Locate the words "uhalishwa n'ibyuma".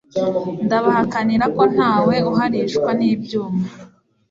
2.31-3.63